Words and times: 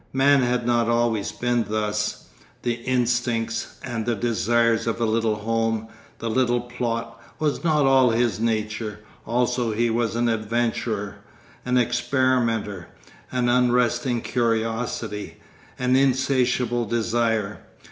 Man 0.13 0.41
had 0.41 0.65
not 0.65 0.85
been 0.87 0.95
always 0.95 1.31
thus; 1.31 2.25
the 2.63 2.73
instincts 2.73 3.77
and 3.83 4.03
desires 4.19 4.87
of 4.87 4.97
the 4.97 5.05
little 5.05 5.35
home, 5.35 5.89
the 6.17 6.27
little 6.27 6.61
plot, 6.61 7.21
was 7.37 7.63
not 7.63 7.85
all 7.85 8.09
his 8.09 8.39
nature; 8.39 9.01
also 9.27 9.73
he 9.73 9.91
was 9.91 10.15
an 10.15 10.27
adventurer, 10.27 11.17
an 11.65 11.77
experimenter, 11.77 12.87
an 13.31 13.47
unresting 13.47 14.21
curiosity, 14.21 15.35
an 15.77 15.95
insatiable 15.95 16.85
desire. 16.85 17.59